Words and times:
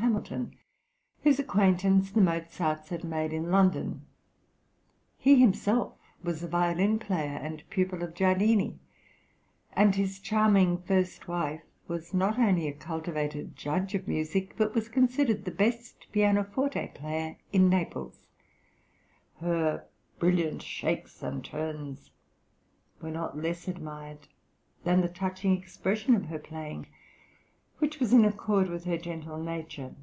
Hamilton, 0.00 0.54
whose 1.22 1.38
acquaintance 1.38 2.10
the 2.10 2.20
Mozarts 2.20 2.90
had 2.90 3.04
made 3.04 3.32
in 3.32 3.50
London. 3.50 4.02
He 5.16 5.36
himself 5.36 5.94
was 6.22 6.42
a 6.42 6.48
violin 6.48 6.98
player, 6.98 7.38
and 7.40 7.62
pupil 7.70 8.02
of 8.02 8.12
Giardini; 8.14 8.78
and 9.72 9.94
his 9.94 10.20
charming 10.20 10.78
first 10.82 11.26
wife 11.26 11.62
was 11.88 12.12
not 12.12 12.38
only 12.38 12.68
a 12.68 12.72
cultivated 12.74 13.56
judge 13.56 13.94
of 13.94 14.06
music, 14.06 14.54
but 14.58 14.74
was 14.74 14.90
considered 14.90 15.46
the 15.46 15.50
best 15.50 16.06
pianoforte 16.12 16.88
player 16.94 17.36
in 17.52 17.70
Naples; 17.70 18.26
her 19.40 19.86
"brilliant 20.18 20.60
shakes 20.60 21.22
and 21.22 21.42
turns" 21.42 22.10
were 23.00 23.10
not 23.10 23.38
less 23.38 23.68
admired 23.68 24.28
than 24.84 25.00
the 25.00 25.08
touching 25.08 25.56
expression 25.56 26.14
of 26.14 26.26
her 26.26 26.38
playing, 26.38 26.86
which 27.78 27.98
was 27.98 28.12
in 28.12 28.24
accord 28.24 28.68
with 28.68 28.84
her 28.84 28.96
gentle 28.96 29.36
nature. 29.36 29.94